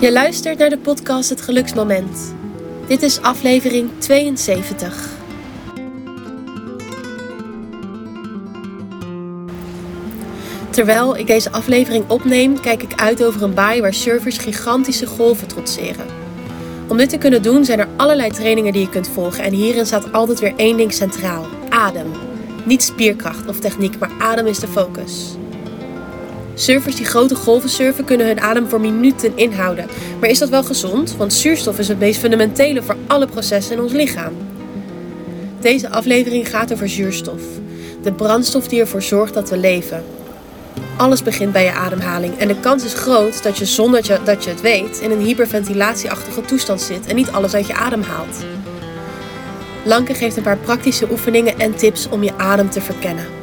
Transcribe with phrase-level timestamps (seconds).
[0.00, 2.34] Je luistert naar de podcast Het Geluksmoment.
[2.86, 5.08] Dit is aflevering 72.
[10.70, 15.48] Terwijl ik deze aflevering opneem, kijk ik uit over een baai waar surfers gigantische golven
[15.48, 16.06] trotseren.
[16.88, 19.86] Om dit te kunnen doen zijn er allerlei trainingen die je kunt volgen en hierin
[19.86, 22.10] staat altijd weer één ding centraal: adem.
[22.64, 25.37] Niet spierkracht of techniek, maar adem is de focus.
[26.58, 29.86] Surfers die grote golven surfen kunnen hun adem voor minuten inhouden.
[30.20, 31.16] Maar is dat wel gezond?
[31.16, 34.32] Want zuurstof is het meest fundamentele voor alle processen in ons lichaam.
[35.60, 37.42] Deze aflevering gaat over zuurstof.
[38.02, 40.04] De brandstof die ervoor zorgt dat we leven.
[40.96, 44.24] Alles begint bij je ademhaling en de kans is groot dat je zonder dat je,
[44.24, 48.02] dat je het weet in een hyperventilatieachtige toestand zit en niet alles uit je adem
[48.02, 48.44] haalt.
[49.84, 53.37] Lanke geeft een paar praktische oefeningen en tips om je adem te verkennen.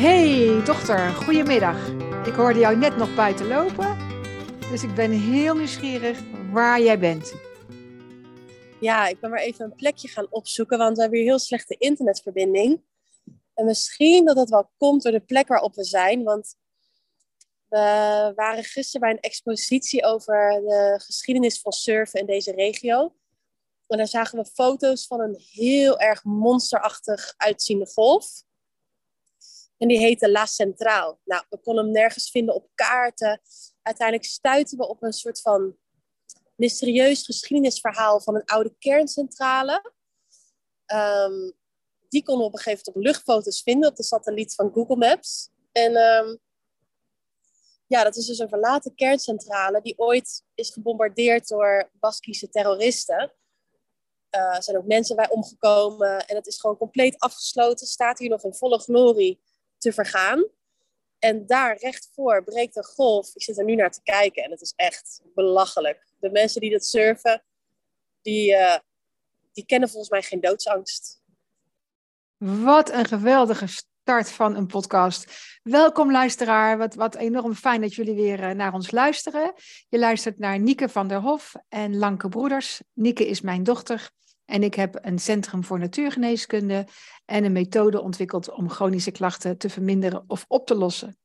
[0.00, 1.88] Hey dochter, goedemiddag.
[2.26, 3.98] Ik hoorde jou net nog buiten lopen,
[4.70, 6.20] dus ik ben heel nieuwsgierig
[6.52, 7.34] waar jij bent.
[8.80, 11.76] Ja, ik ben maar even een plekje gaan opzoeken, want we hebben hier heel slechte
[11.78, 12.82] internetverbinding.
[13.54, 16.56] En misschien dat dat wel komt door de plek waarop we zijn, want
[17.68, 23.14] we waren gisteren bij een expositie over de geschiedenis van surfen in deze regio.
[23.86, 28.48] En daar zagen we foto's van een heel erg monsterachtig uitziende golf.
[29.80, 31.20] En die heette La Centraal.
[31.24, 33.40] Nou, we konden hem nergens vinden op kaarten.
[33.82, 35.76] Uiteindelijk stuiten we op een soort van
[36.54, 39.92] mysterieus geschiedenisverhaal van een oude kerncentrale.
[40.86, 41.52] Um,
[42.08, 44.96] die konden we op een gegeven moment op luchtfoto's vinden op de satelliet van Google
[44.96, 45.50] Maps.
[45.72, 46.38] En um,
[47.86, 53.32] ja, dat is dus een verlaten kerncentrale die ooit is gebombardeerd door Baskische terroristen.
[54.30, 57.86] Uh, er zijn ook mensen bij omgekomen en het is gewoon compleet afgesloten.
[57.86, 59.40] Staat hier nog in volle glorie
[59.80, 60.44] te vergaan.
[61.18, 63.34] En daar recht voor breekt een golf.
[63.34, 66.06] Ik zit er nu naar te kijken en het is echt belachelijk.
[66.18, 67.42] De mensen die dat surfen,
[68.22, 68.76] die, uh,
[69.52, 71.22] die kennen volgens mij geen doodsangst.
[72.36, 75.26] Wat een geweldige start van een podcast.
[75.62, 79.52] Welkom luisteraar, wat, wat enorm fijn dat jullie weer uh, naar ons luisteren.
[79.88, 82.80] Je luistert naar Nieke van der Hof en Lanke Broeders.
[82.92, 84.10] Nieke is mijn dochter
[84.50, 86.86] en ik heb een centrum voor natuurgeneeskunde
[87.24, 91.18] en een methode ontwikkeld om chronische klachten te verminderen of op te lossen.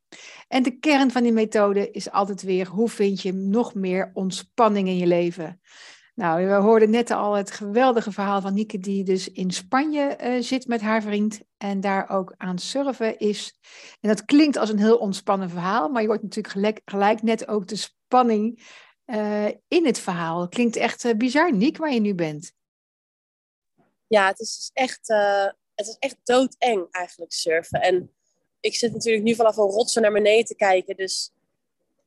[0.48, 4.88] En de kern van die methode is altijd weer hoe vind je nog meer ontspanning
[4.88, 5.62] in je leven.
[6.16, 10.42] Nou, we hoorden net al het geweldige verhaal van Nieke, die dus in Spanje uh,
[10.42, 13.60] zit met haar vriend en daar ook aan surfen is.
[14.02, 17.68] En dat klinkt als een heel ontspannen verhaal, maar je hoort natuurlijk gelijk, net ook
[17.68, 18.64] de spanning
[19.06, 20.48] uh, in het verhaal.
[20.48, 22.55] Klinkt echt uh, bizar, Niek, waar je nu bent.
[24.08, 25.08] Ja, het is dus echt,
[25.76, 27.82] het is echt doodeng eigenlijk surfen.
[27.82, 28.16] En
[28.60, 31.32] ik zit natuurlijk nu vanaf een rotsen naar beneden te kijken, dus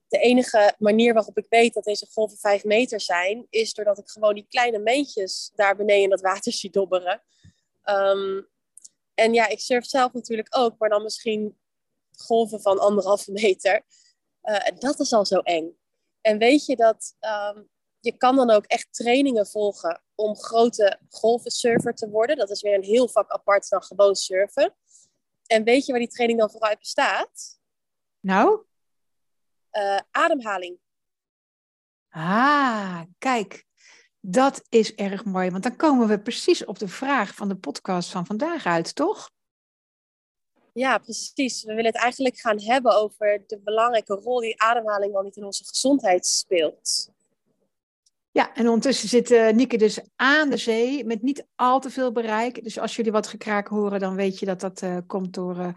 [0.09, 4.09] de enige manier waarop ik weet dat deze golven vijf meter zijn, is doordat ik
[4.09, 7.23] gewoon die kleine meentjes daar beneden in dat water zie dobberen.
[7.85, 8.49] Um,
[9.15, 11.59] en ja, ik surf zelf natuurlijk ook, maar dan misschien
[12.17, 13.83] golven van anderhalve meter.
[14.43, 15.77] Uh, dat is al zo eng.
[16.21, 17.15] En weet je dat
[17.55, 17.69] um,
[18.01, 22.37] je kan dan ook echt trainingen volgen om grote golvensurfer te worden.
[22.37, 24.75] Dat is weer een heel vak apart dan gewoon surfen.
[25.47, 27.61] En weet je waar die training dan vooruit bestaat?
[28.21, 28.63] Nou?
[29.73, 30.79] Uh, ademhaling.
[32.09, 33.67] Ah, kijk.
[34.21, 38.11] Dat is erg mooi, want dan komen we precies op de vraag van de podcast
[38.11, 39.31] van vandaag uit, toch?
[40.73, 41.63] Ja, precies.
[41.63, 45.45] We willen het eigenlijk gaan hebben over de belangrijke rol die ademhaling wel niet in
[45.45, 47.11] onze gezondheid speelt.
[48.31, 52.13] Ja, en ondertussen zit uh, Nieke dus aan de zee met niet al te veel
[52.13, 52.63] bereik.
[52.63, 55.69] Dus als jullie wat gekraak horen, dan weet je dat dat uh, komt door uh,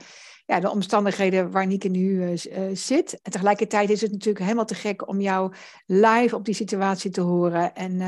[0.46, 2.38] ja, de omstandigheden waar Nieke nu
[2.74, 3.22] zit.
[3.22, 5.54] En tegelijkertijd is het natuurlijk helemaal te gek om jou
[5.86, 7.74] live op die situatie te horen.
[7.74, 8.02] En,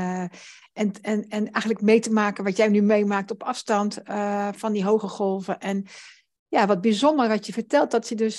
[0.72, 3.98] en, en, en eigenlijk mee te maken wat jij nu meemaakt op afstand
[4.52, 5.58] van die hoge golven.
[5.58, 5.86] En
[6.48, 8.38] ja, wat bijzonder wat je vertelt, dat ze dus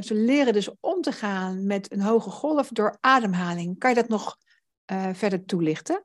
[0.00, 3.78] ze leren dus om te gaan met een hoge golf door ademhaling.
[3.78, 4.36] Kan je dat nog
[4.92, 6.04] uh, verder toelichten?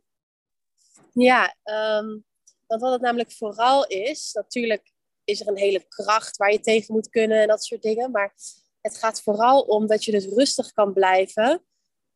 [1.13, 2.25] Ja, um,
[2.67, 4.91] want wat het namelijk vooral is, natuurlijk
[5.23, 8.11] is er een hele kracht waar je tegen moet kunnen en dat soort dingen.
[8.11, 8.33] Maar
[8.81, 11.65] het gaat vooral om dat je dus rustig kan blijven.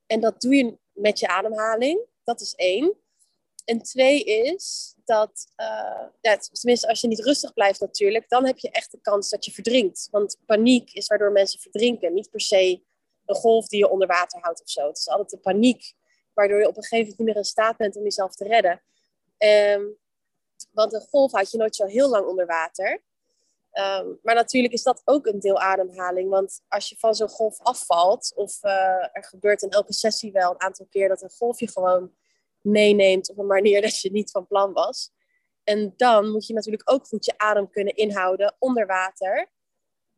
[0.05, 2.05] En dat doe je met je ademhaling.
[2.23, 2.97] Dat is één.
[3.65, 5.45] En twee is dat,
[6.21, 9.45] ja, tenminste als je niet rustig blijft natuurlijk, dan heb je echt de kans dat
[9.45, 10.07] je verdrinkt.
[10.11, 12.13] Want paniek is waardoor mensen verdrinken.
[12.13, 12.83] Niet per se
[13.25, 14.87] een golf die je onder water houdt of zo.
[14.87, 15.93] Het is altijd de paniek
[16.33, 18.81] waardoor je op een gegeven moment niet meer in staat bent om jezelf te redden.
[19.37, 19.83] Ehm,
[20.71, 23.01] want een golf houd je nooit zo heel lang onder water.
[23.71, 26.29] Ehm, maar natuurlijk is dat ook een deel ademhaling.
[26.29, 28.71] Want als je van zo'n golf afvalt, of uh,
[29.11, 32.13] er gebeurt in elke sessie wel een aantal keer dat een golf je gewoon
[32.61, 35.11] meeneemt op een manier dat je niet van plan was.
[35.63, 39.51] En dan moet je natuurlijk ook goed je adem kunnen inhouden onder water.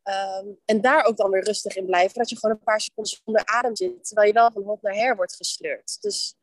[0.06, 2.18] Ehm, en daar ook dan weer rustig in blijven.
[2.18, 4.06] Dat je gewoon een paar seconden zonder adem zit.
[4.06, 6.02] Terwijl je wel van hot naar her wordt gesleurd.
[6.02, 6.36] Dus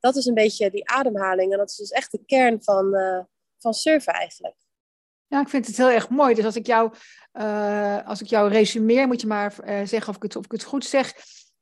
[0.00, 1.52] dat is een beetje die ademhaling.
[1.52, 3.20] En dat is dus echt de kern van, uh,
[3.58, 4.56] van surfen eigenlijk.
[5.26, 6.34] Ja, ik vind het heel erg mooi.
[6.34, 6.92] Dus als ik jou,
[7.32, 10.52] uh, als ik jou resumeer, moet je maar uh, zeggen of ik, het, of ik
[10.52, 11.14] het goed zeg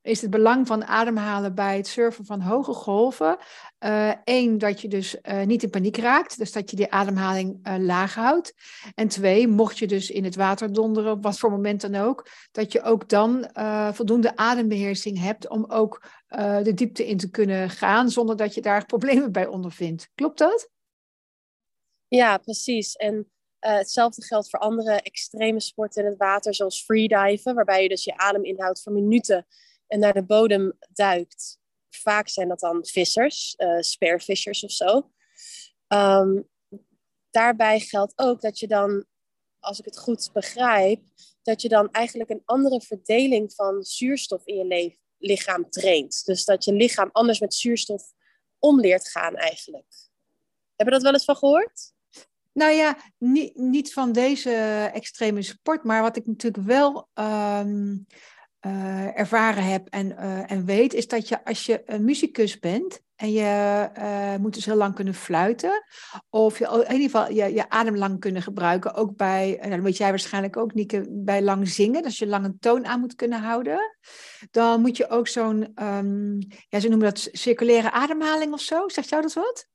[0.05, 3.39] is het belang van ademhalen bij het surfen van hoge golven.
[4.25, 7.59] Eén, uh, dat je dus uh, niet in paniek raakt, dus dat je die ademhaling
[7.63, 8.55] uh, laag houdt.
[8.95, 12.29] En twee, mocht je dus in het water donderen, op wat voor moment dan ook,
[12.53, 13.49] dat je ook dan
[13.93, 16.07] voldoende adembeheersing hebt om ook
[16.63, 20.11] de diepte in te kunnen gaan, zonder dat je daar problemen bij ondervindt.
[20.15, 20.69] Klopt dat?
[22.09, 22.95] Ja, precies.
[22.95, 28.05] En hetzelfde geldt voor andere extreme sporten in het water, zoals freediven, waarbij je dus
[28.05, 29.47] je adem inhoudt voor minuten
[29.95, 31.59] en naar de bodem duikt.
[31.91, 35.11] Vaak zijn dat dan vissers, uh, spearfishers of zo.
[35.89, 36.49] Um,
[37.31, 39.05] daarbij geldt ook dat je dan,
[39.59, 41.03] als ik het goed begrijp,
[41.43, 46.25] dat je dan eigenlijk een andere verdeling van zuurstof in je lichaam traint.
[46.25, 48.13] Dus dat je lichaam anders met zuurstof
[48.59, 49.93] om leert gaan eigenlijk.
[50.77, 51.93] Heb je dat wel eens van gehoord?
[52.53, 58.07] Nou ja, niet, niet van deze extreme sport, maar wat ik natuurlijk wel um,
[58.67, 63.03] uh, ervaren heb en, uh, en weet, is dat je als je een muzikus bent
[63.17, 65.85] en je uh, moet dus heel lang kunnen fluiten,
[66.31, 69.81] of je in ieder geval je, je adem lang kunnen gebruiken, ook bij, nou, dat
[69.81, 73.15] weet jij waarschijnlijk ook, Nieke, bij lang zingen, dus je lang een toon aan moet
[73.15, 73.97] kunnen houden,
[74.51, 76.39] dan moet je ook zo'n, um,
[76.69, 78.89] ja, ze noemen dat circulaire ademhaling of zo.
[78.89, 79.67] Zegt jou dat wat?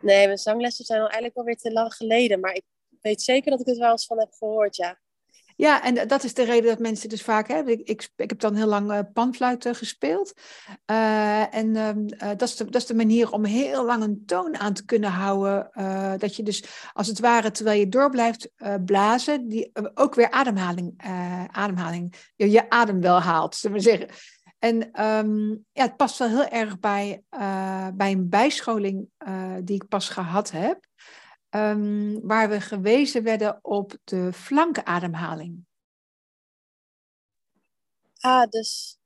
[0.00, 2.64] Nee, mijn zanglessen zijn al eigenlijk alweer te lang geleden, maar ik
[3.00, 4.98] weet zeker dat ik het wel eens van heb gehoord, ja.
[5.56, 7.78] Ja, en dat is de reden dat mensen dus vaak hebben.
[7.78, 10.32] Ik, ik, heb dan heel lang uh, gespeeld.
[10.90, 14.56] Uh, en uh, dat, is de, dat is de manier om heel lang een toon
[14.58, 15.70] aan te kunnen houden.
[16.18, 18.50] dat je dus als het ware, terwijl je door blijft
[18.84, 21.02] blazen, die, ook weer ademhaling,
[21.50, 24.08] ademhaling je, adem wel haalt, zullen we zeggen.
[24.58, 27.22] En um, ja, het past wel heel erg bij,
[27.94, 29.08] bij een bijscholing
[29.62, 30.86] die ik pas gehad heb
[31.56, 35.66] um, waar we gewezen werden op de flankademhaling.
[38.18, 38.98] Ah, dus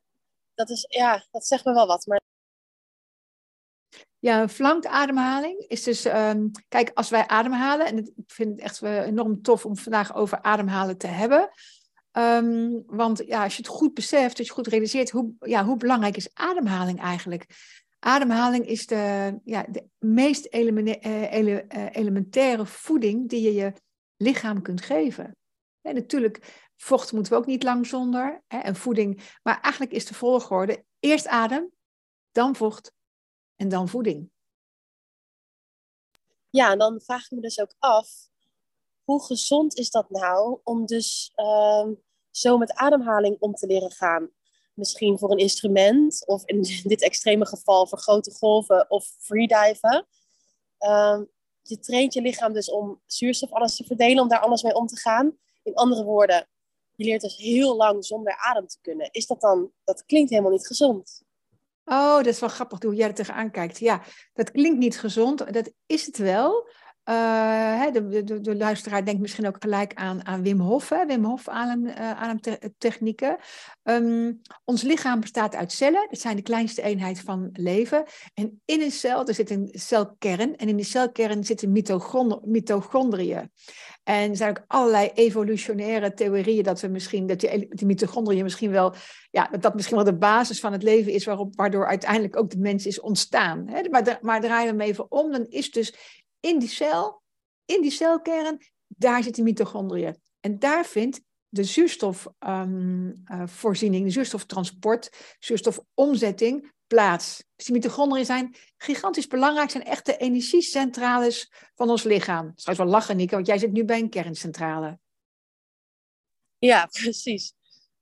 [0.55, 2.07] dat is, ja, dat zegt me wel wat.
[2.07, 2.21] Maar...
[4.19, 8.83] Ja, een flankademhaling is dus, um, kijk, als wij ademhalen, en ik vind het echt
[8.83, 11.51] enorm tof om vandaag over ademhalen te hebben.
[12.13, 15.77] Um, want ja, als je het goed beseft, als je goed realiseert, hoe, ja, hoe
[15.77, 17.47] belangrijk is ademhaling eigenlijk?
[17.99, 23.73] Ademhaling is de, ja, de meest eh, eh, elementaire voeding die je je
[24.17, 25.37] lichaam kunt geven.
[25.81, 28.43] En natuurlijk, vocht moeten we ook niet lang zonder.
[28.47, 29.39] Hè, en voeding.
[29.43, 31.71] Maar eigenlijk is de volgorde eerst adem,
[32.33, 32.93] dan vocht
[33.57, 34.31] en dan voeding.
[36.51, 38.29] Ja, en dan vraag ik me dus ook af,
[39.05, 41.89] hoe gezond is dat nou om dus uh,
[42.31, 44.31] zo met ademhaling om te leren gaan?
[44.79, 50.07] Misschien voor een instrument, of in dit extreme geval voor grote golven of freediven.
[50.81, 51.21] Uh,
[51.63, 54.87] je traint je lichaam dus om zuurstof alles te verdelen, om daar alles mee om
[54.87, 55.39] te gaan.
[55.63, 56.49] In andere woorden,
[56.95, 59.09] je leert dus heel lang zonder adem te kunnen.
[59.11, 61.23] Is dat dan, dat klinkt helemaal niet gezond.
[61.85, 63.79] Oh, dat is wel grappig hoe jij er tegenaan kijkt.
[63.79, 65.53] Ja, dat klinkt niet gezond.
[65.53, 66.69] Dat is het wel.
[67.09, 70.89] Uh, de, de, luisteraar denkt misschien ook gelijk aan, aan Wim Hof?
[70.89, 73.37] Wim Hof adem, uh, ademtechnieken.
[73.83, 78.05] Um, ons lichaam bestaat uit cellen, dat zijn de kleinste eenheid van leven.
[78.35, 81.73] En in een cel, er zit een celkern, en in die celkern zitten
[82.45, 83.51] mitochondriën.
[84.05, 88.71] En er zijn ook allerlei evolutionaire theorieën dat we misschien, dat die, die mitochondriën misschien
[88.71, 88.95] wel,
[89.31, 92.51] ja, dat dat misschien wel de basis van het leven is, waarop, waardoor uiteindelijk ook
[92.51, 93.65] de mens is ontstaan.
[93.91, 95.95] Maar, maar draaien we hem even om, dan is dus
[96.41, 97.23] in die cel,
[97.65, 100.21] in die celkern, daar zitten mitochondriën.
[100.41, 107.45] En daar vindt de zuurstofvoorziening, um, uh, de zuurstoftransport, zuurstofomzetting plaats.
[107.57, 112.53] Dus die mitochondriën zijn gigantisch belangrijk, zijn echte energiecentrales van ons lichaam.
[112.57, 114.99] Is trouwens wel lachen, Nico, want jij zit nu bij een kerncentrale.
[116.59, 117.53] Ja, precies.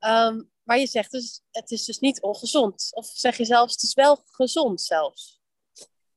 [0.01, 2.91] Um, maar je zegt dus, het is dus niet ongezond.
[2.95, 5.36] Of zeg je zelfs, het is wel gezond zelfs.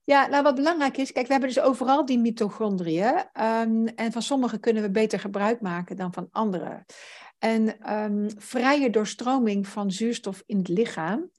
[0.10, 3.18] Ja, nou wat belangrijk is, kijk, we hebben dus overal die mitochondriën.
[3.42, 6.86] Um, en van sommige kunnen we beter gebruik maken dan van andere.
[7.40, 11.30] En um, vrije doorstroming van zuurstof in het lichaam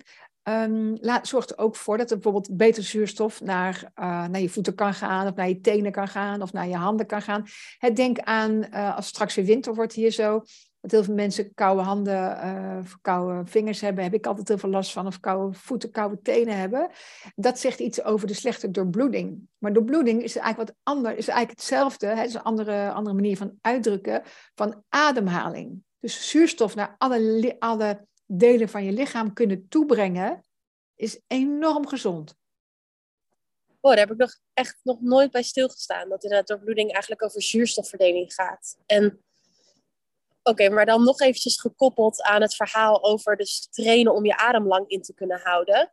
[0.43, 4.49] um, laat, zorgt er ook voor dat er bijvoorbeeld beter zuurstof naar, uh, naar je
[4.49, 7.45] voeten kan gaan, of naar je tenen kan gaan, of naar je handen kan gaan.
[7.79, 10.43] Het denk aan, uh, als straks weer winter wordt hier zo,
[10.81, 14.71] dat heel veel mensen koude handen, uh, koude vingers hebben, heb ik altijd heel veel
[14.71, 16.91] last van, of koude voeten, koude tenen hebben.
[17.35, 19.49] Dat zegt iets over de slechte doorbloeding.
[19.59, 23.37] Maar doorbloeding is eigenlijk wat anders, is eigenlijk hetzelfde, het is een andere, andere manier
[23.37, 24.23] van uitdrukken
[24.55, 25.83] van ademhaling.
[25.99, 30.45] Dus zuurstof naar alle, alle delen van je lichaam kunnen toebrengen,
[30.95, 32.39] is enorm gezond.
[33.81, 36.09] Oh, daar heb ik nog echt nog nooit bij stilgestaan.
[36.09, 38.77] Dat inderdaad doorbloeding eigenlijk over zuurstofverdeling gaat.
[38.87, 39.23] En
[40.43, 44.67] oké, maar dan nog eventjes gekoppeld aan het verhaal over dus trainen om je adem
[44.67, 45.93] lang in te kunnen houden.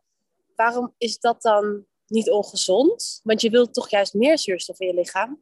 [0.54, 3.20] Waarom is dat dan niet ongezond?
[3.22, 5.40] Want je wilt toch juist meer zuurstof in je lichaam?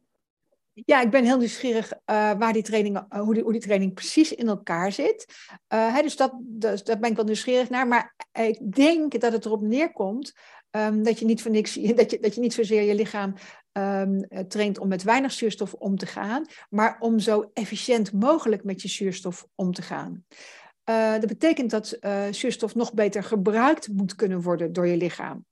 [0.85, 1.97] Ja, ik ben heel nieuwsgierig uh,
[2.37, 5.25] waar die training, uh, hoe, die, hoe die training precies in elkaar zit.
[5.67, 7.87] Hè, dus, dat, dus daar ben ik wel nieuwsgierig naar.
[7.87, 10.33] Maar ik denk dat het erop neerkomt
[10.71, 13.33] um, dat, je niet voor niks, dat, je, dat je niet zozeer je lichaam
[13.71, 18.81] um, traint om met weinig zuurstof om te gaan, maar om zo efficiënt mogelijk met
[18.81, 20.25] je zuurstof om te gaan.
[21.19, 21.97] dat betekent dat
[22.31, 25.45] zuurstof nog beter gebruikt moet kunnen worden door je lichaam.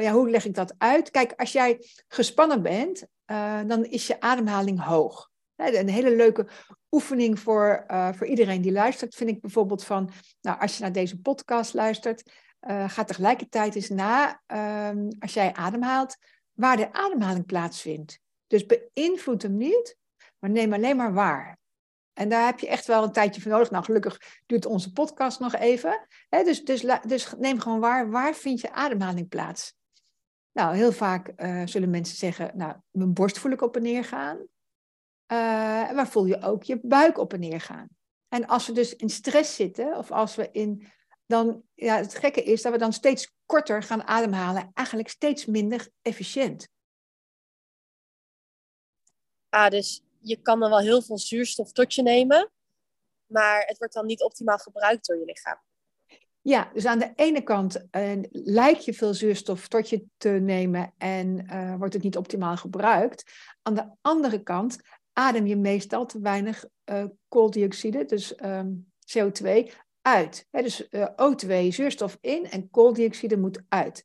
[0.00, 1.10] Ja, hoe leg ik dat uit?
[1.10, 1.78] Kijk, als jij
[2.08, 3.06] gespannen bent,
[3.66, 5.30] dan is je ademhaling hoog.
[5.56, 6.48] Een hele leuke
[6.90, 7.84] oefening voor,
[8.16, 12.32] voor iedereen die luistert, vind ik bijvoorbeeld van, nou, als je naar deze podcast luistert,
[12.86, 14.42] ga tegelijkertijd eens na,
[14.90, 16.16] um, als jij ademhaalt,
[16.52, 18.20] waar de ademhaling plaatsvindt.
[18.46, 19.96] Dus beïnvloed hem niet,
[20.38, 21.58] maar neem alleen maar waar.
[22.12, 23.70] En daar heb je echt wel een tijdje voor nodig.
[23.70, 26.06] Nou, gelukkig duurt onze podcast nog even.
[26.28, 29.74] dus, dus, dus neem gewoon waar, waar vind je ademhaling plaats?
[30.52, 34.04] Nou, heel vaak uh, zullen mensen zeggen, nou, mijn borst voel ik op en neer
[34.04, 34.36] gaan.
[34.36, 37.88] Uh, maar voel je ook je buik op en neer gaan.
[38.28, 40.86] En als we dus in stress zitten, of als we in,
[41.30, 45.88] dan, ja, het gekke is dat we dan steeds korter gaan ademhalen, eigenlijk steeds minder
[46.02, 46.68] efficiënt.
[49.48, 52.50] Ah, dus je kan dan wel heel veel zuurstof tot je nemen,
[53.26, 55.58] maar het wordt dan niet optimaal gebruikt door je lichaam.
[56.42, 60.94] Ja, dus aan de ene kant uh, lijkt je veel zuurstof tot je te nemen
[60.98, 63.32] en uh, wordt het niet optimaal gebruikt.
[63.62, 64.78] Aan de andere kant
[65.12, 70.46] adem je meestal te weinig uh, kooldioxide, dus um, CO2, uit.
[70.50, 74.04] dus O2, zuurstof in en kooldioxide moet uit.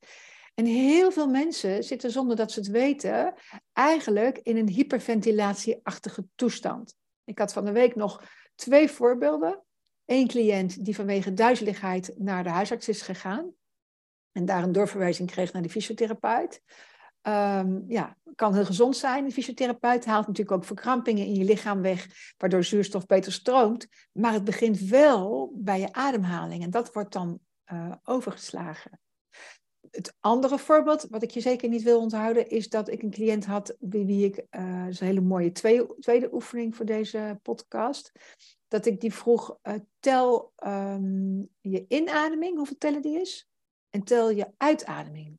[0.53, 3.33] En heel veel mensen zitten zonder dat ze het weten
[3.73, 6.95] eigenlijk in een hyperventilatieachtige toestand.
[7.23, 8.23] Ik had van de week nog
[8.55, 9.63] twee voorbeelden.
[10.05, 13.53] Eén cliënt die vanwege duizeligheid naar de huisarts is gegaan
[14.31, 16.61] en daar een doorverwijzing kreeg naar de fysiotherapeut.
[17.27, 19.25] Um, ja, kan heel gezond zijn.
[19.25, 23.87] De fysiotherapeut haalt natuurlijk ook verkrampingen in je lichaam weg, waardoor zuurstof beter stroomt.
[24.11, 27.39] Maar het begint wel bij je ademhaling en dat wordt dan
[27.73, 28.99] uh, overgeslagen
[29.95, 33.45] het andere voorbeeld, wat ik je zeker niet wil onthouden, is dat ik een cliënt
[33.45, 38.11] had bij wie ik, uh, dat is een hele mooie tweede, oefening voor deze podcast,
[38.67, 43.49] dat ik die vroeg, uh, tel um, je inademing, hoeveel tellen die is,
[43.89, 45.37] en tel je uitademing.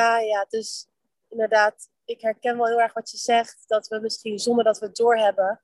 [0.00, 0.88] Ja, dus
[1.28, 4.86] inderdaad, ik herken wel heel erg wat je zegt, dat we misschien zonder dat we
[4.86, 5.62] het doorhebben,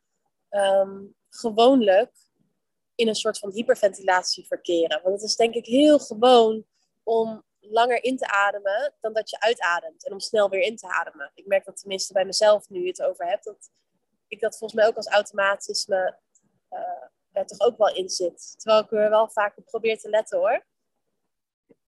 [0.51, 2.13] um, gewoonlijk
[2.95, 5.03] in een soort van hyperventilatie verkeren.
[5.03, 6.65] Want het is denk ik heel gewoon
[7.03, 10.07] om langer in te ademen dan dat je uitademt.
[10.07, 11.31] En om snel weer in te ademen.
[11.35, 13.71] Ik merk dat tenminste bij mezelf, nu je het over hebt, dat
[14.29, 16.19] ik dat volgens mij ook als automatisme
[16.71, 16.79] uh,
[17.33, 18.55] er toch ook wel in zit.
[18.57, 20.65] Terwijl ik er wel vaak op probeer te letten hoor.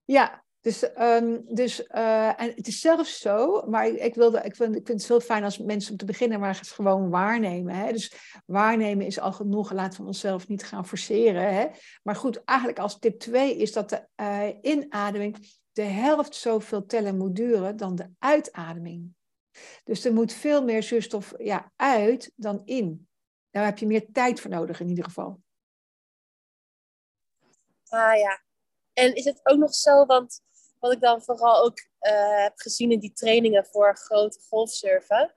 [0.04, 4.76] Ja, dus, um, dus uh, en het is zelfs zo, maar ik, wilde, ik, vind,
[4.76, 7.74] ik vind het veel fijn als mensen om te beginnen maar gewoon waarnemen.
[7.74, 7.92] Hè?
[7.92, 8.12] Dus
[8.46, 11.54] waarnemen is al genoeg, laten we onszelf niet gaan forceren.
[11.54, 11.66] Hè?
[12.02, 17.16] Maar goed, eigenlijk als tip 2 is dat de uh, inademing de helft zoveel tellen
[17.16, 19.14] moet duren dan de uitademing.
[19.84, 23.08] Dus er moet veel meer zuurstof ja, uit dan in.
[23.50, 25.40] Daar heb je meer tijd voor nodig in ieder geval.
[27.88, 28.42] Ah ja.
[28.92, 30.42] En is het ook nog zo, want
[30.82, 35.34] wat ik dan vooral ook uh, heb gezien in die trainingen voor grote golfsurfen,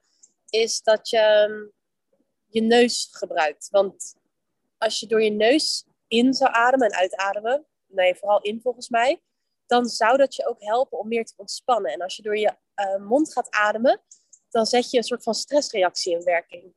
[0.50, 1.72] is dat je um,
[2.46, 3.68] je neus gebruikt.
[3.70, 4.14] Want
[4.78, 9.22] als je door je neus in zou ademen en uitademen, nee, vooral in volgens mij,
[9.66, 11.92] dan zou dat je ook helpen om meer te ontspannen.
[11.92, 14.02] En als je door je uh, mond gaat ademen,
[14.50, 16.74] dan zet je een soort van stressreactie in werking.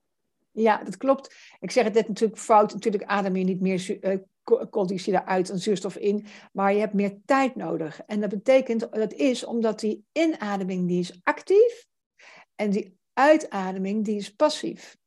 [0.51, 1.35] Ja, dat klopt.
[1.59, 2.73] Ik zeg het net natuurlijk fout.
[2.73, 4.17] Natuurlijk adem je niet meer uh,
[4.69, 8.01] kooldioxide uit en zuurstof in, maar je hebt meer tijd nodig.
[8.05, 11.87] En dat betekent, dat is omdat die inademing die is actief
[12.55, 14.97] en die uitademing die is passief.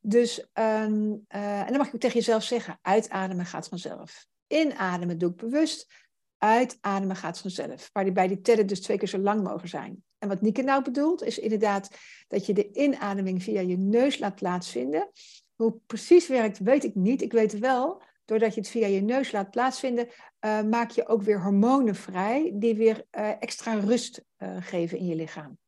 [0.00, 4.26] Dus, um, uh, en dan mag je tegen jezelf zeggen, uitademen gaat vanzelf.
[4.46, 6.06] Inademen doe ik bewust.
[6.38, 7.90] Uitademen gaat vanzelf.
[7.92, 10.04] Maar die bij die tellen dus twee keer zo lang mogen zijn.
[10.18, 11.90] En wat Nieke nou bedoelt, is inderdaad
[12.28, 15.10] dat je de inademing via je neus laat plaatsvinden.
[15.54, 17.22] Hoe precies werkt, weet ik niet.
[17.22, 20.08] Ik weet wel, doordat je het via je neus laat plaatsvinden,
[20.40, 25.06] uh, maak je ook weer hormonen vrij die weer uh, extra rust uh, geven in
[25.06, 25.58] je lichaam.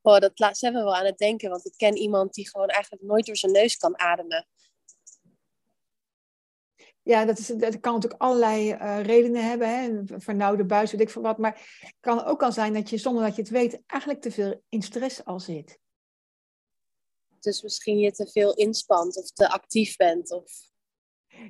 [0.00, 3.02] Oh, dat laat ze wel aan het denken, want ik ken iemand die gewoon eigenlijk
[3.02, 4.46] nooit door zijn neus kan ademen.
[7.04, 9.68] Ja, dat, is, dat kan natuurlijk allerlei uh, redenen hebben.
[9.68, 10.02] Hè?
[10.20, 11.38] Vernauwde buis, weet ik veel wat.
[11.38, 14.30] Maar het kan ook al zijn dat je zonder dat je het weet eigenlijk te
[14.30, 15.78] veel in stress al zit.
[17.40, 20.30] Dus misschien je te veel inspant of te actief bent.
[20.30, 20.52] Of...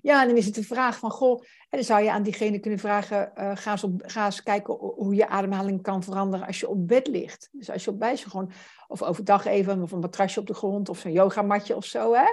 [0.03, 2.79] Ja, en dan is het de vraag van, goh, dan zou je aan diegene kunnen
[2.79, 6.69] vragen, uh, ga, eens op, ga eens kijken hoe je ademhaling kan veranderen als je
[6.69, 7.49] op bed ligt.
[7.53, 8.53] Dus als je op bed gewoon,
[8.89, 12.27] of overdag even, of een matrasje op de grond, of zo'n yogamatje of zo, hè.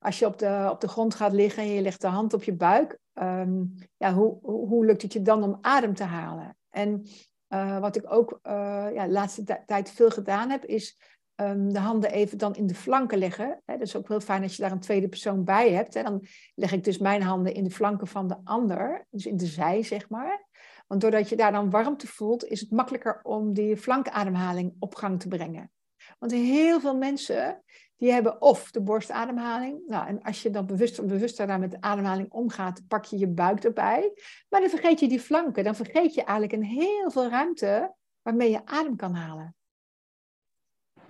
[0.00, 2.42] Als je op de, op de grond gaat liggen en je legt de hand op
[2.42, 6.56] je buik, um, ja, hoe, hoe, lukt het je dan om adem te halen?
[6.70, 7.06] En
[7.48, 11.00] uh, wat ik ook uh, ja, de laatste tijd veel gedaan heb, is
[11.36, 13.62] um, de handen even dan in de flanken leggen.
[13.64, 15.94] Hè, dat is ook heel fijn als je daar een tweede persoon bij hebt.
[15.94, 16.02] Hè.
[16.02, 19.46] Dan leg ik dus mijn handen in de flanken van de ander, dus in de
[19.46, 20.48] zij, zeg maar.
[20.86, 25.20] Want doordat je daar dan warmte voelt, is het makkelijker om die flankademhaling op gang
[25.20, 25.70] te brengen.
[26.18, 27.62] Want heel veel mensen
[28.00, 29.82] die hebben of de borstademhaling.
[29.86, 33.28] Nou, en als je dan bewust, bewuster daar met de ademhaling omgaat, pak je je
[33.28, 34.12] buik erbij.
[34.48, 35.64] Maar dan vergeet je die flanken.
[35.64, 39.56] Dan vergeet je eigenlijk een heel veel ruimte waarmee je adem kan halen.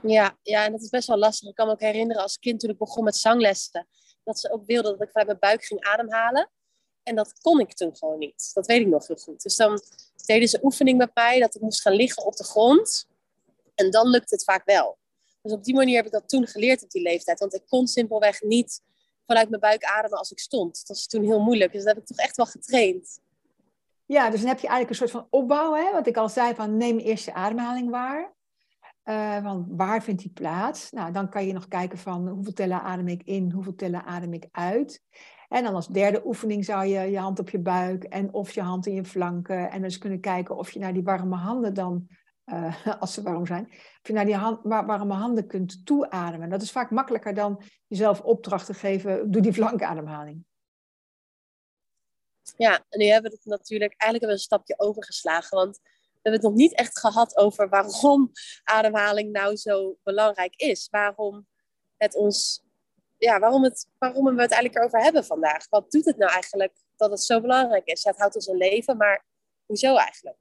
[0.03, 1.49] Ja, ja, en dat is best wel lastig.
[1.49, 3.89] Ik kan me ook herinneren als kind toen ik begon met zanglessen.
[4.25, 6.51] Dat ze ook wilden dat ik vanuit mijn buik ging ademhalen.
[7.03, 8.51] En dat kon ik toen gewoon niet.
[8.55, 9.43] Dat weet ik nog heel goed.
[9.43, 9.81] Dus dan
[10.27, 13.07] deden ze oefening met mij dat ik moest gaan liggen op de grond.
[13.75, 14.99] En dan lukt het vaak wel.
[15.43, 17.39] Dus op die manier heb ik dat toen geleerd op die leeftijd.
[17.39, 18.83] Want ik kon simpelweg niet
[19.27, 20.75] vanuit mijn buik ademen als ik stond.
[20.79, 21.73] Dat was toen heel moeilijk.
[21.73, 23.21] Dus dat heb ik toch echt wel getraind.
[24.07, 25.75] Ja, dus dan heb je eigenlijk een soort van opbouw.
[25.75, 25.93] Hè?
[25.93, 28.33] Wat ik al zei, van neem eerst je ademhaling waar.
[29.43, 30.91] Want waar vindt die plaats?
[30.91, 34.33] Nou, dan kan je nog kijken van hoeveel tellen adem ik in, hoeveel tellen adem
[34.33, 35.03] ik uit.
[35.49, 38.61] En dan als derde oefening zou je je hand op je buik en of je
[38.61, 39.71] hand in je flanken.
[39.71, 42.09] En dus kunnen kijken of je naar die warme handen dan
[42.53, 46.51] uh, als ze warm zijn, of je naar die hand, warme handen kunt toeademen.
[46.51, 50.45] Dat is vaak makkelijker dan jezelf opdracht te geven, doe die flankademhaling.
[52.57, 55.81] Ja, en nu hebben we het natuurlijk, eigenlijk hebben we een stapje overgeslagen, want
[56.23, 58.31] we hebben het nog niet echt gehad over waarom
[58.65, 60.89] ademhaling nou zo belangrijk is.
[60.91, 61.47] Waarom
[61.97, 62.63] het ons,
[63.19, 65.69] ja, waarom, het, waarom we het eigenlijk erover hebben vandaag.
[65.69, 68.05] Wat doet het nou eigenlijk dat het zo belangrijk is?
[68.05, 69.25] Het houdt ons in leven, maar
[69.67, 70.37] hoezo eigenlijk?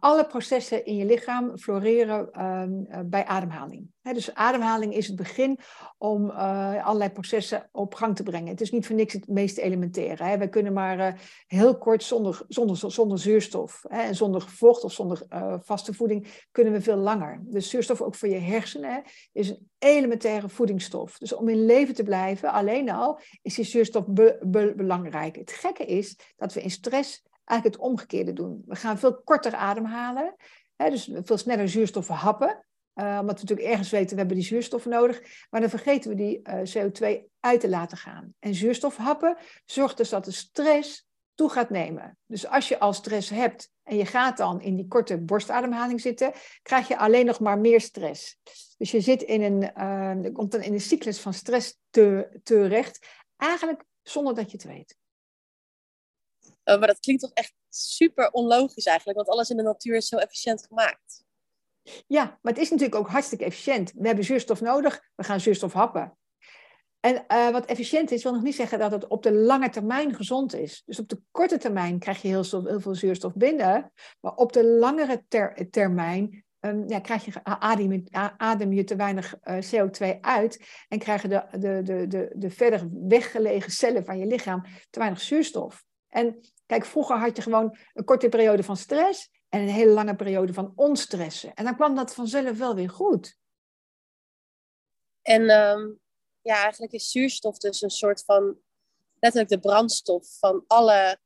[0.00, 3.90] Alle processen in je lichaam floreren ehm, eh, bij ademhaling.
[4.02, 5.58] dus ademhaling is het begin
[5.98, 8.48] om uh, allerlei processen op gang te brengen.
[8.48, 10.24] Het is niet voor niks het meest elementaire.
[10.24, 10.38] Hè.
[10.38, 15.22] Wij kunnen maar uh, heel kort zonder, zonder, zonder zuurstof en zonder vocht of zonder
[15.62, 17.40] vaste voeding kunnen we veel langer.
[17.42, 21.18] Dus zuurstof ook voor je hersenen is een elementaire voedingsstof.
[21.18, 24.04] Dus om in leven te blijven, alleen al, is die zuurstof
[24.76, 25.36] belangrijk.
[25.36, 28.62] Het gekke is dat we in stress eigenlijk het omgekeerde doen.
[28.66, 30.34] We gaan veel korter ademhalen,
[30.76, 32.64] hè, dus veel sneller zuurstof happen.
[32.94, 35.46] Uh, omdat we natuurlijk ergens weten, we hebben die zuurstof nodig.
[35.50, 38.34] Maar dan vergeten we die eh, CO2 uit te laten gaan.
[38.38, 42.18] En zuurstof happen zorgt dus dat de stress toe gaat nemen.
[42.26, 46.32] Dus als je al stress hebt en je gaat dan in die korte borstademhaling zitten,
[46.62, 48.38] krijg je alleen nog maar meer stress.
[48.78, 49.70] Dus je zit in een,
[50.24, 53.06] uh, komt dan in een cyclus van stress te, terecht,
[53.36, 54.96] eigenlijk zonder dat je het weet.
[56.68, 60.08] Uh, maar dat klinkt toch echt super onlogisch eigenlijk, want alles in de natuur is
[60.08, 61.24] zo efficiënt gemaakt.
[62.06, 63.92] Ja, maar het is natuurlijk ook hartstikke efficiënt.
[63.92, 66.18] We hebben zuurstof nodig, we gaan zuurstof happen.
[67.00, 70.14] En uh, wat efficiënt is, wil nog niet zeggen dat het op de lange termijn
[70.14, 70.82] gezond is.
[70.86, 74.64] Dus op de korte termijn krijg je heel, heel veel zuurstof binnen, maar op de
[74.64, 77.44] langere ter termijn um, ja, krijg je,
[78.36, 82.88] adem, je te weinig uh, CO2 uit en krijgen de, de, de, de, de verder
[82.92, 85.84] weggelegen cellen van je lichaam te weinig zuurstof.
[86.08, 90.16] En Kijk, vroeger had je gewoon een korte periode van stress en een hele lange
[90.16, 91.54] periode van onstressen.
[91.54, 93.38] En dan kwam dat vanzelf wel weer goed.
[95.22, 95.92] En ehm,
[96.40, 98.58] ja, eigenlijk is zuurstof dus een soort van
[99.18, 101.18] letterlijk de brandstof van alle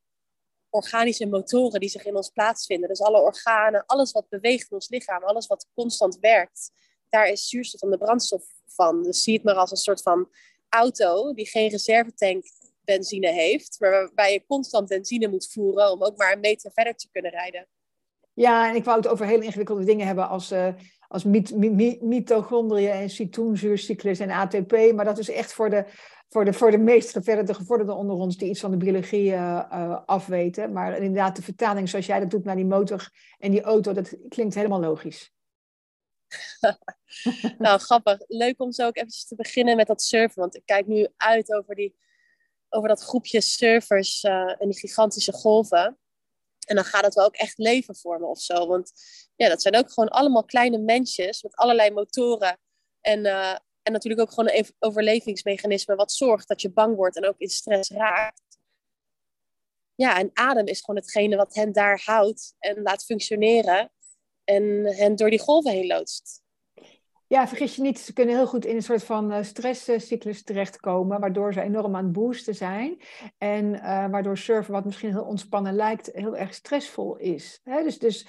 [0.68, 2.88] organische motoren die zich in ons plaatsvinden.
[2.88, 6.70] Dus alle organen, alles wat beweegt in ons lichaam, alles wat constant werkt,
[7.09, 9.03] daar is zuurstof van de brandstof van.
[9.03, 10.31] Dus zie het maar als een soort van
[10.68, 12.44] auto die geen reservetank
[12.85, 16.95] benzine heeft, maar waarbij je constant benzine moet voeren om ook maar een meter verder
[16.95, 17.66] te kunnen rijden.
[18.33, 20.69] Ja, en ik wou het over hele ingewikkelde dingen hebben als, uh,
[21.09, 21.25] als
[22.01, 25.85] mitochondriën en cytoonzuurcyclus en ATP, maar dat is echt voor de,
[26.29, 30.01] voor de, voor de meest gevorderde, gevorderde onder ons die iets van de biologie uh,
[30.07, 30.73] afweten.
[30.73, 34.16] Maar inderdaad, de vertaling zoals jij dat doet naar die motor en die auto, dat
[34.29, 35.33] klinkt helemaal logisch.
[37.59, 38.19] nou, grappig.
[38.27, 40.40] Leuk om zo ook eventjes te beginnen met dat surfen.
[40.40, 41.95] Want ik kijk nu uit over, die,
[42.70, 45.98] over dat groepje surfers en die gigantische golven.
[46.66, 48.66] En dan gaat het wel ook echt leven vormen of zo.
[48.66, 48.92] Want
[49.37, 52.59] ja, dat zijn ook gewoon allemaal kleine mensjes met allerlei motoren.
[53.00, 57.26] En, uh, en natuurlijk ook gewoon een overlevingsmechanisme wat zorgt dat je bang wordt en
[57.26, 58.59] ook in stress raakt.
[59.94, 63.92] Ja, en adem is gewoon hetgene wat hen daar houdt en laat functioneren.
[64.44, 66.42] En hen door die golven heen loodst.
[67.31, 71.21] Ja, vergis je niet, ze kunnen heel goed in een soort van uh, stresscyclus terechtkomen,
[71.21, 73.01] waardoor ze enorm aan het boosten zijn.
[73.38, 77.61] En uh, waardoor surfen, wat misschien heel ontspannen lijkt, heel erg stressvol is.
[77.64, 78.27] Dus, dus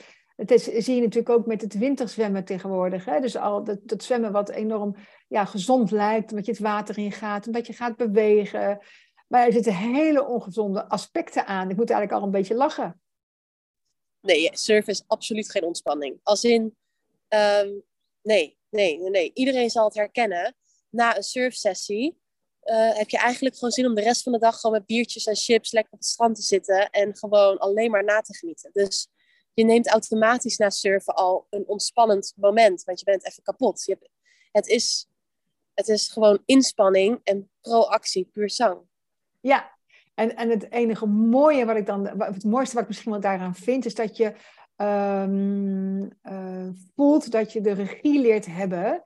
[0.64, 3.04] zie je natuurlijk ook met het winterzwemmen tegenwoordig.
[3.04, 4.96] Dus al dat, dat zwemmen wat enorm
[5.28, 8.80] ja, gezond lijkt, omdat je het water in gaat, omdat je gaat bewegen.
[9.28, 11.70] Maar er zitten hele ongezonde aspecten aan.
[11.70, 13.02] Ik moet eigenlijk al een beetje lachen.
[14.20, 16.20] Nee, surfen is absoluut geen ontspanning.
[16.24, 16.76] Als in,
[17.30, 17.84] um,
[18.22, 19.32] nee, nee, nee.
[19.34, 20.56] Iedereen zal het herkennen.
[20.90, 22.22] Na een surfsessie
[22.64, 25.26] uh, heb je eigenlijk gewoon zin om de rest van de dag gewoon met biertjes
[25.26, 28.70] en chips lekker op het strand te zitten en gewoon alleen maar na te genieten.
[28.74, 29.08] Dus
[29.54, 33.84] je neemt automatisch na surfen al een ontspannend moment, want je bent even kapot.
[33.86, 34.10] Je hebt,
[34.52, 35.08] het, is,
[35.74, 38.80] het is gewoon inspanning en proactie, puur zang.
[39.40, 39.78] Ja,
[40.14, 43.56] en, en het enige mooie wat ik dan, het mooiste wat ik misschien wel daaraan
[43.56, 44.34] vind, is dat je
[44.82, 49.06] um, uh, voelt dat je de regie leert hebben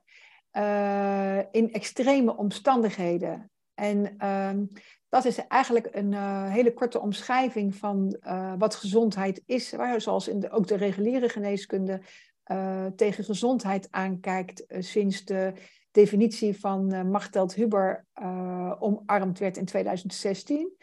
[0.52, 3.50] uh, in extreme omstandigheden.
[3.74, 4.70] En um,
[5.08, 8.18] dat is eigenlijk een uh, hele korte omschrijving van
[8.58, 12.00] wat gezondheid is, waar, zoals in ook de reguliere geneeskunde
[12.96, 15.52] tegen gezondheid aankijkt sinds de
[15.90, 18.06] definitie van Machteld Huber
[18.78, 20.76] omarmd werd in 2016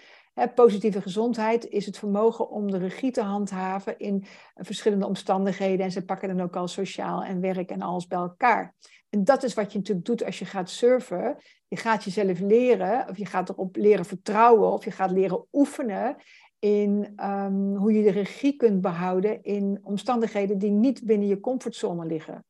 [0.55, 5.85] positieve gezondheid is het vermogen om de regie te handhaven in verschillende omstandigheden.
[5.85, 8.75] En ze pakken dan ook al sociaal en werk en alles bij elkaar.
[9.09, 11.37] En dat is wat je natuurlijk doet als je gaat surfen.
[11.67, 16.15] Je gaat jezelf leren, of je gaat erop leren vertrouwen, of je gaat leren oefenen
[16.59, 22.05] in um, hoe je de regie kunt behouden in omstandigheden die niet binnen je comfortzone
[22.05, 22.45] liggen.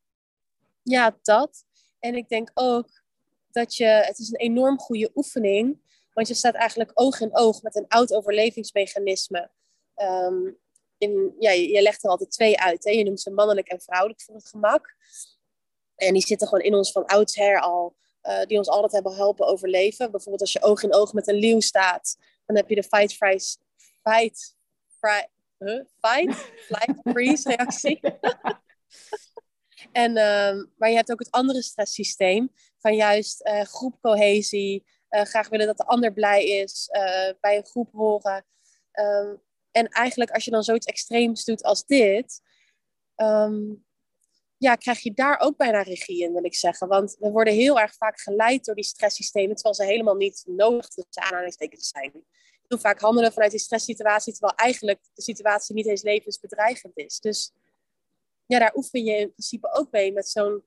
[0.84, 1.66] Ja, dat.
[2.00, 2.88] En ik denk ook
[3.52, 5.78] dat je, het is een enorm goede oefening
[6.14, 9.52] want je staat eigenlijk oog in oog met een oud overlevingsmechanisme.
[9.96, 10.62] Um,
[10.98, 12.84] in, ja, je, legt er altijd twee uit.
[12.84, 12.92] Hè?
[12.92, 14.96] Je noemt ze mannelijk en vrouwelijk voor het gemak.
[15.96, 17.96] En die zitten gewoon in ons van oudsher al.
[18.24, 20.12] Uh, die ons altijd hebben helpen overleven.
[20.12, 22.18] Bijvoorbeeld als je oog in oog met een leeuw staat.
[22.46, 23.58] Dan heb je de fight, fries,
[24.02, 24.56] fight,
[24.98, 25.28] fry,
[26.00, 28.00] fight, freeze reactie.
[30.04, 32.52] en, um, maar je hebt ook het andere stresssysteem.
[32.78, 34.86] Van juist uh, groepcohesie,
[35.22, 38.46] graag willen dat de ander blij is, uh, bij een groep horen.
[38.94, 42.42] Um, en eigenlijk als je dan zoiets extreems doet als dit,
[43.16, 43.86] um,
[44.58, 46.88] ja, krijg je daar ook bijna regie in, wil ik zeggen.
[46.88, 50.88] Want we worden heel erg vaak geleid door die stresssystemen, terwijl ze helemaal niet nodig
[50.88, 52.12] tussen aanhalingstekens zijn.
[52.68, 57.20] Heel vaak handelen vanuit die stresssituatie, terwijl eigenlijk de situatie niet eens levensbedreigend is.
[57.20, 57.52] Dus
[58.46, 60.64] ja, daar oefen je in principe ook mee met zo'n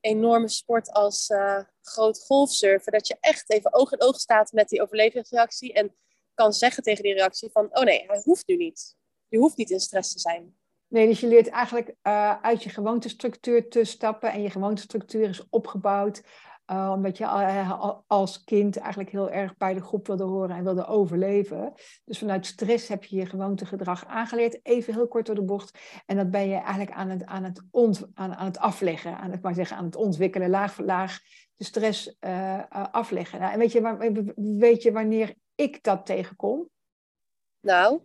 [0.00, 2.92] enorme sport als uh, groot golfsurfen.
[2.92, 5.72] Dat je echt even oog in oog staat met die overlevingsreactie.
[5.72, 5.96] En
[6.34, 8.96] kan zeggen tegen die reactie van, oh nee, hij hoeft nu niet.
[9.28, 10.56] Je hoeft niet in stress te zijn.
[10.88, 14.32] Nee, dus je leert eigenlijk uh, uit je gewoontestructuur te stappen.
[14.32, 16.22] En je gewoontestructuur is opgebouwd
[16.70, 20.64] uh, omdat je uh, als kind eigenlijk heel erg bij de groep wilde horen en
[20.64, 21.72] wilde overleven.
[22.04, 24.58] Dus vanuit stress heb je je gewoontegedrag aangeleerd.
[24.62, 25.78] Even heel kort door de bocht.
[26.06, 29.18] En dat ben je eigenlijk aan het, aan het, ont, aan, aan het afleggen.
[29.18, 31.18] Aan het, maar zeggen, aan het ontwikkelen, laag voor laag.
[31.56, 33.40] De stress uh, afleggen.
[33.40, 36.68] Nou, en weet je, weet je wanneer ik dat tegenkom?
[37.60, 38.00] Nou?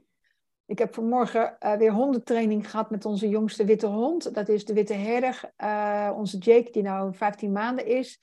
[0.71, 4.33] Ik heb vanmorgen uh, weer hondentraining gehad met onze jongste witte hond.
[4.33, 8.19] Dat is de witte herder, uh, onze Jake, die nou 15 maanden is.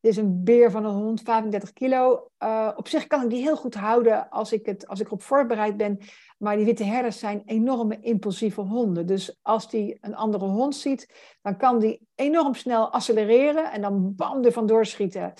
[0.00, 2.30] Dit is een beer van een hond, 35 kilo.
[2.38, 5.22] Uh, op zich kan ik die heel goed houden als ik, het, als ik erop
[5.22, 5.98] voorbereid ben.
[6.38, 9.06] Maar die witte herders zijn enorme impulsieve honden.
[9.06, 14.14] Dus als die een andere hond ziet, dan kan die enorm snel accelereren en dan
[14.14, 15.32] bam er vandoor schieten.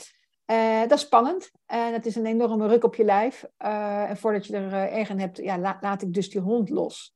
[0.47, 3.45] Uh, dat is spannend en het is een enorme ruk op je lijf.
[3.59, 7.15] Uh, en voordat je er erg aan hebt, ja, laat ik dus die hond los.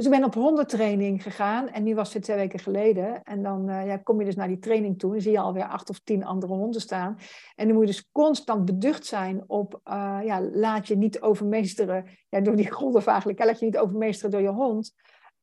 [0.00, 3.22] Dus ik ben op hondentraining gegaan en nu was het twee weken geleden.
[3.22, 5.68] En dan uh, ja, kom je dus naar die training toe en zie je alweer
[5.68, 7.18] acht of tien andere honden staan.
[7.54, 12.06] En dan moet je dus constant beducht zijn op, uh, ja, laat je niet overmeesteren
[12.28, 13.44] ja, door die golf eigenlijk.
[13.44, 14.94] Laat je niet overmeesteren door je hond.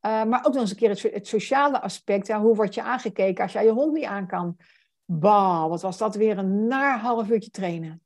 [0.02, 2.28] Uh, maar ook nog eens een keer het, sociale aspect.
[2.28, 4.58] Ja, hoe word je aangekeken als jij je hond niet aan kan?
[5.06, 8.04] Bah, wat was dat weer een naar half uurtje trainen.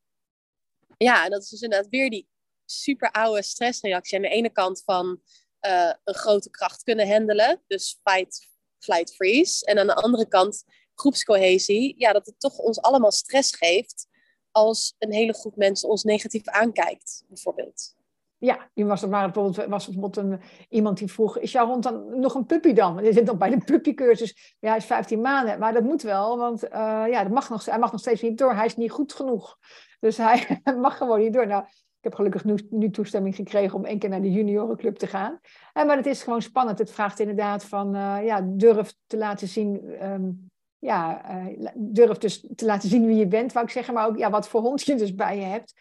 [0.97, 2.27] Ja, dat is dus inderdaad weer die
[2.65, 4.15] super oude stressreactie.
[4.17, 5.21] Aan de ene kant van
[5.67, 9.65] uh, een grote kracht kunnen handelen, dus fight, flight, freeze.
[9.65, 10.63] En aan de andere kant
[10.95, 14.07] groepscohesie, ja, dat het toch ons allemaal stress geeft
[14.51, 17.95] als een hele groep mensen ons negatief aankijkt, bijvoorbeeld.
[18.37, 22.19] Ja, was er maar bijvoorbeeld, was bijvoorbeeld een, iemand die vroeg: Is jouw hond dan
[22.19, 23.03] nog een puppy dan?
[23.03, 24.55] Je zit nog bij de puppycursus.
[24.59, 26.69] Ja, hij is 15 maanden, maar dat moet wel, want uh,
[27.07, 28.53] ja, dat mag nog, hij mag nog steeds niet door.
[28.53, 29.57] Hij is niet goed genoeg.
[29.99, 31.47] Dus hij mag gewoon niet door.
[31.47, 31.65] Nou,
[32.01, 35.39] ik heb gelukkig nu, toestemming gekregen om één keer naar de juniorenclub te gaan.
[35.73, 36.79] En, maar het is gewoon spannend.
[36.79, 42.47] Het vraagt inderdaad van, uh, ja, durf te laten zien, um, ja, uh, durf dus
[42.55, 43.93] te laten zien wie je bent, wou ik zeggen.
[43.93, 45.73] Maar ook, ja, wat voor hond je dus bij je hebt.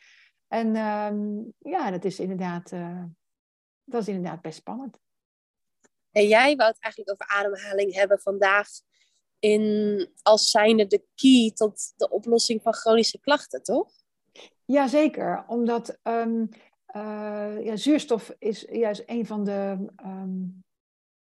[0.49, 2.71] En um, ja, dat is inderdaad,
[3.85, 4.99] dat is inderdaad best spannend.
[6.13, 8.69] En jij wou het eigenlijk over ademhaling hebben vandaag
[9.39, 14.00] in, als zijnde de key tot de oplossing van chronische klachten, toch?
[14.71, 16.49] Jazeker, omdat um,
[16.97, 20.65] uh, ja, zuurstof is juist een van de um,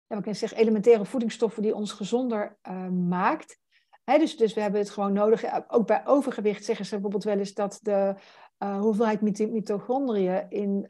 [0.06, 3.58] ja, ik zeggen, elementaire voedingsstoffen die ons gezonder uh, maakt.
[4.04, 5.70] Dus, dus we hebben het gewoon nodig.
[5.70, 8.14] Ook bij overgewicht zeggen ze bijvoorbeeld wel eens dat de
[8.58, 10.86] uh, hoeveelheid mitochondriën in,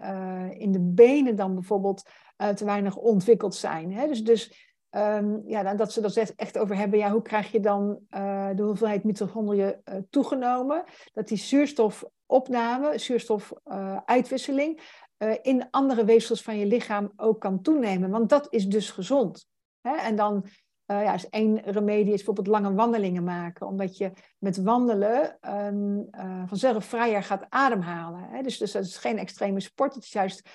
[0.58, 2.08] in de benen dan bijvoorbeeld
[2.54, 4.08] te weinig ontwikkeld zijn.
[4.08, 7.98] Dus, dus Um, ja, dat ze er echt over hebben, ja, hoe krijg je dan
[8.10, 10.84] uh, de hoeveelheid mitochondriën uh, toegenomen?
[11.12, 14.80] Dat die zuurstofopname, zuurstofuitwisseling,
[15.18, 18.10] uh, in andere weefsels van je lichaam ook kan toenemen.
[18.10, 19.46] Want dat is dus gezond.
[19.80, 19.96] Hè?
[19.96, 20.44] En dan
[20.86, 26.08] ja, is één remedie is bijvoorbeeld lange wandelingen maken, omdat je met wandelen um,
[26.46, 28.22] vanzelf vrijer gaat ademhalen.
[28.22, 28.42] Hè?
[28.42, 30.48] Dus, dus dat is geen extreme sport, het is juist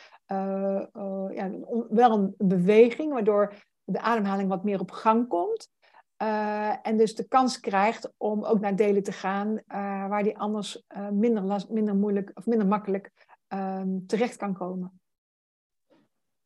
[1.33, 1.49] ja,
[1.89, 5.71] wel een beweging, waardoor de ademhaling wat meer op gang komt.
[6.17, 10.37] Uh, en dus de kans krijgt om ook naar delen te gaan uh, waar die
[10.37, 13.11] anders uh, minder, last, minder moeilijk of minder makkelijk
[13.47, 15.01] um, terecht kan komen.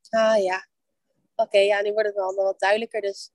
[0.09, 0.67] Ah ja,
[1.35, 3.01] oké, ja, nu wordt het wel wat duidelijker.
[3.01, 3.31] Dus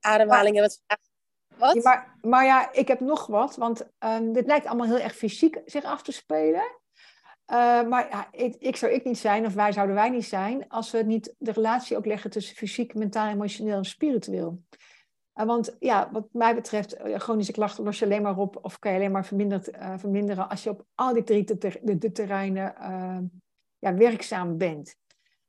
[0.00, 1.10] ademhaling hebben we het
[1.56, 1.74] Wat?
[1.74, 5.16] Ja, maar, maar ja, ik heb nog wat, want um, dit lijkt allemaal heel erg
[5.16, 6.80] fysiek zich af te spelen.
[7.52, 10.90] Uh, maar ja, ik, zou ik niet zijn, of wij zouden wij niet zijn, als
[10.90, 14.62] we niet de relatie ook leggen tussen fysiek, mentaal, emotioneel en spiritueel.
[15.34, 18.78] Uh, want ja, wat mij betreft, uh, chronische klachten los je alleen maar op, of
[18.78, 19.26] kan je alleen maar
[19.98, 22.74] verminderen als je op al die drie terreinen
[23.78, 24.96] ja, werkzaam bent.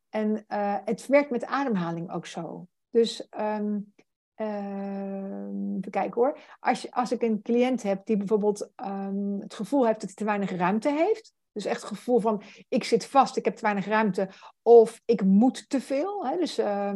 [0.10, 0.44] En
[0.86, 2.68] het werkt met ademhaling ook zo.
[2.90, 3.94] Dus um,
[4.36, 6.40] even kijken hoor.
[6.60, 10.18] Als, je, als ik een cliënt heb die bijvoorbeeld um, het gevoel heeft dat hij
[10.18, 13.62] te weinig ruimte heeft, dus echt het gevoel van, ik zit vast, ik heb te
[13.62, 14.30] weinig ruimte.
[14.62, 16.26] Of ik moet te veel.
[16.26, 16.38] Hè?
[16.38, 16.94] Dus, uh,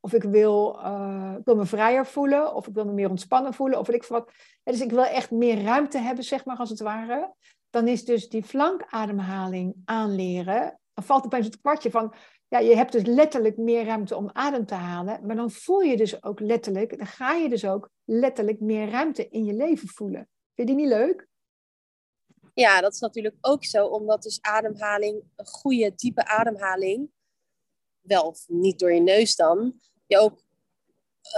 [0.00, 2.54] of ik wil, uh, ik wil me vrijer voelen.
[2.54, 3.78] Of ik wil me meer ontspannen voelen.
[3.78, 4.32] Of ik wat.
[4.62, 7.34] dus ik wil echt meer ruimte hebben, zeg maar, als het ware.
[7.70, 10.78] Dan is dus die flankademhaling aanleren.
[10.94, 12.14] Dan valt opeens het kwartje van,
[12.48, 15.26] ja, je hebt dus letterlijk meer ruimte om adem te halen.
[15.26, 19.28] Maar dan voel je dus ook letterlijk, dan ga je dus ook letterlijk meer ruimte
[19.28, 20.28] in je leven voelen.
[20.54, 21.26] Vind je die niet leuk?
[22.58, 27.10] Ja, dat is natuurlijk ook zo, omdat dus ademhaling, een goede, diepe ademhaling,
[28.00, 30.42] wel niet door je neus dan, je ook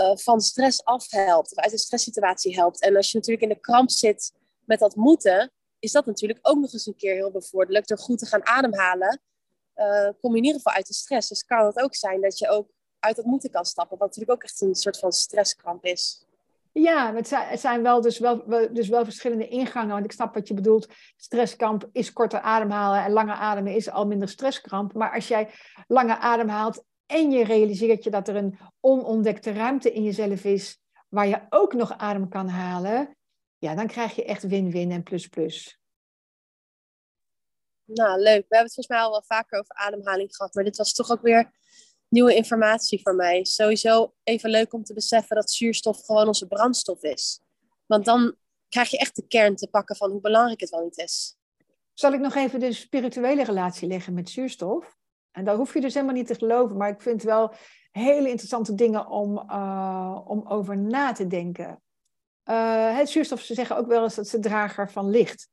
[0.00, 2.83] uh, van stress afhelpt, uit een stresssituatie helpt.
[2.83, 4.33] En als je natuurlijk in de kramp zit
[4.64, 7.87] met dat moeten, is dat natuurlijk ook nog eens een keer heel bevorderlijk.
[7.87, 9.20] Door goed te gaan ademhalen,
[9.76, 11.28] uh, kom je in ieder geval uit de stress.
[11.28, 14.37] Dus kan het ook zijn dat je ook uit dat moeten kan stappen, wat natuurlijk
[14.37, 16.24] ook echt een soort van stresskramp is.
[16.72, 19.92] Ja, het zijn, wel, dus wel, dus wel verschillende ingangen.
[19.92, 20.88] Want ik snap wat je bedoelt.
[21.16, 24.94] Stresskramp is korter ademhalen en langer ademen is al minder stresskramp.
[24.94, 25.50] Maar als jij
[25.87, 31.26] langer ademhaalt en je realiseert je dat er een onontdekte ruimte in jezelf is waar
[31.26, 33.16] je ook nog adem kan halen,
[33.59, 35.80] ja, dan krijg je echt win-win en plus-plus.
[37.85, 38.44] Nou, leuk.
[38.48, 41.11] We hebben het volgens mij al wel vaker over ademhaling gehad, maar dit was toch
[41.11, 41.50] ook weer
[42.10, 43.44] nieuwe informatie voor mij.
[43.44, 47.40] Sowieso even leuk om te beseffen dat zuurstof gewoon onze brandstof is.
[47.86, 48.34] Want dan
[48.68, 51.36] krijg je echt de kern te pakken van hoe belangrijk het wel niet is.
[51.94, 54.98] Zal ik nog even de spirituele relatie leggen met zuurstof?
[55.30, 57.52] En daar hoef je dus helemaal niet te geloven, maar ik vind wel
[57.90, 61.82] hele interessante dingen om, uh, om over na te denken.
[62.44, 65.48] Uh, het zuurstof, ze zeggen ook wel eens dat ze drager van licht.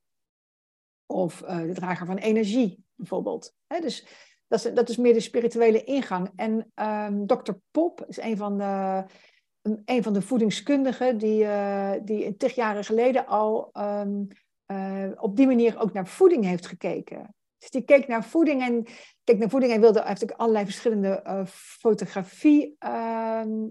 [1.06, 3.54] Of uh, de drager van energie, bijvoorbeeld.
[3.68, 4.06] Dus
[4.48, 6.32] dat is, dat is meer de spirituele ingang.
[6.36, 7.52] En um, ehm, Dr.
[7.72, 9.04] Pop is een van de,
[10.02, 14.28] van de voedingskundigen die, uh, die tig jaren geleden al um,
[14.68, 17.36] uh, op die manier ook naar voeding heeft gekeken.
[17.58, 18.86] Dus die keek naar voeding en
[19.24, 23.66] keek naar voeding en wilde heeft allerlei verschillende uh, fotografie ehm,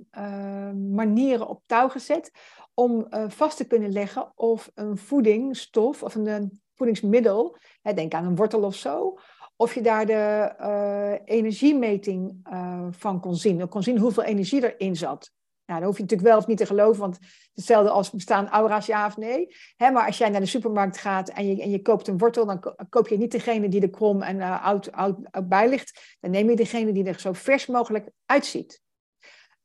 [0.95, 2.31] manieren op touw gezet
[2.75, 8.37] om vast te kunnen leggen of een voedingsstof of een voedingsmiddel, hè, denk aan een
[8.37, 9.19] wortel of zo,
[9.57, 13.57] of je daar de uh, energiemeting uh, van kon zien.
[13.57, 15.35] Je kon zien hoeveel energie erin zat.
[15.67, 17.19] Nou, dan hoef je natuurlijk wel of niet te geloven, want
[17.55, 19.55] hetzelfde als bestaan aura's ja of nee.
[19.77, 22.47] Hè, maar als jij naar de supermarkt gaat en je, en je koopt een wortel,
[22.47, 26.17] dan koop je niet degene die er krom en uh, oud, oud, oud bij ligt.
[26.21, 28.81] Dan neem je degene die er zo vers mogelijk uitziet.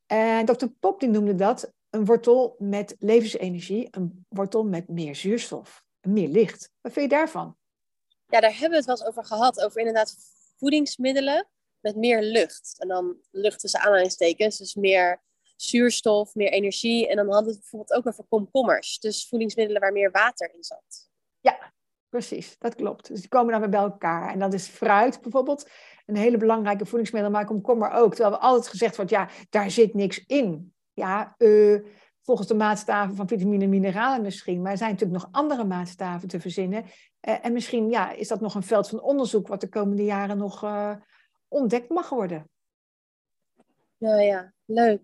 [0.05, 5.83] En dokter Pop die noemde dat een wortel met levensenergie, een wortel met meer zuurstof,
[6.01, 6.71] meer licht.
[6.81, 7.55] Wat vind je daarvan?
[8.31, 10.15] Ja, daar hebben we het wel eens over gehad, over inderdaad
[10.57, 11.47] voedingsmiddelen
[11.79, 12.75] met meer lucht.
[12.79, 15.21] En dan lucht tussen aanhalingstekens, dus meer
[15.55, 17.07] zuurstof, meer energie.
[17.07, 18.99] En dan hadden we het bijvoorbeeld ook over komkommers.
[18.99, 21.09] Dus voedingsmiddelen waar meer water in zat.
[21.39, 21.73] Ja,
[22.09, 22.55] precies.
[22.59, 23.07] Dat klopt.
[23.07, 24.31] Dus die komen dan weer bij elkaar.
[24.33, 25.69] En dat is fruit bijvoorbeeld
[26.05, 28.15] een hele belangrijke voedingsmiddel, maar komkommer ook.
[28.15, 30.73] Terwijl we altijd gezegd wordt, ja, daar zit niks in.
[30.93, 31.85] Ja, uh,
[32.21, 34.61] volgens de maatstaven van vitamine en mineralen misschien.
[34.61, 36.83] Maar er zijn natuurlijk nog andere maatstaven te verzinnen.
[36.83, 40.37] Uh, en misschien ja, is dat nog een veld van onderzoek wat de komende jaren
[40.37, 40.95] nog uh,
[41.47, 42.49] ontdekt mag worden.
[43.97, 45.01] Nou ja, leuk.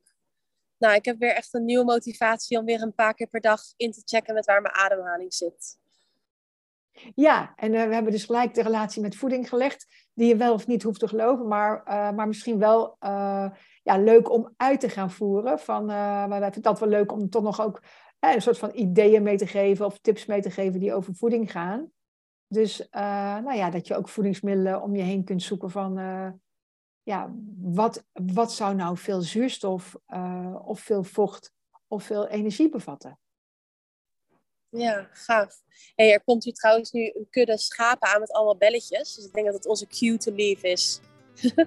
[0.78, 3.62] Nou, ik heb weer echt een nieuwe motivatie om weer een paar keer per dag
[3.76, 5.78] in te checken met waar mijn ademhaling zit.
[7.16, 10.54] Ja, en uh, we hebben dus gelijk de relatie met voeding gelegd, die je wel
[10.54, 13.50] of niet hoeft te geloven, maar, uh, maar misschien wel uh,
[13.84, 15.60] ja, leuk om uit te gaan voeren.
[15.60, 17.82] Van, maar wij vinden dat wel leuk om toch nog ook
[18.20, 21.52] een soort van ideeën mee te geven of tips mee te geven die over voeding
[21.52, 21.92] gaan.
[22.48, 25.94] Dus nou ja, dat je ook voedingsmiddelen om je heen kunt zoeken van
[27.04, 29.96] ja, wat, wat zou nou veel zuurstof
[30.66, 31.54] of veel vocht
[31.88, 33.20] of veel energie bevatten.
[34.70, 35.62] Ja, gaaf.
[35.96, 39.16] Hey, er komt hier trouwens nu een kudde schapen aan met allemaal belletjes.
[39.16, 41.00] Dus ik denk dat het onze cue to leave is.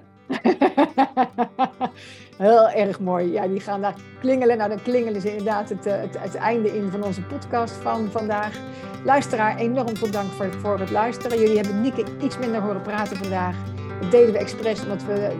[2.37, 3.31] Heel erg mooi.
[3.31, 4.57] Ja, die gaan daar klingelen.
[4.57, 8.59] Nou, dan klingelen ze inderdaad het, eh, het, einde in van onze podcast van vandaag.
[9.03, 11.39] Luisteraar, enorm veel dank voor, voor het luisteren.
[11.39, 13.55] Jullie hebben Nieke iets minder horen praten vandaag.
[14.01, 15.37] Dat deden we expres omdat we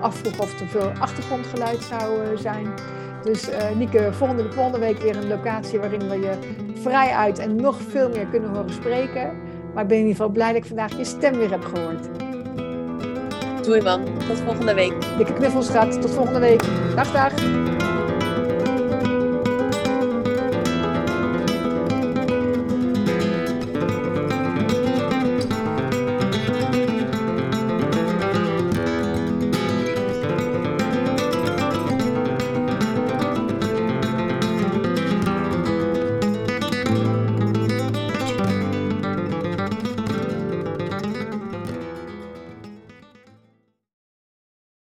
[0.00, 2.74] afvroegen of er veel achtergrondgeluid zou eh, zijn.
[3.26, 6.32] Dus uh, Nieke, volgende, volgende week weer een locatie waarin we je
[6.80, 9.30] vrij uit en nog veel meer kunnen horen spreken.
[9.74, 12.08] Maar ik ben in ieder geval blij dat ik vandaag je stem weer heb gehoord.
[13.64, 14.94] Doei man, tot volgende week.
[15.16, 16.62] Dikke knuffels gaat, tot volgende week.
[16.94, 17.32] Dag dag.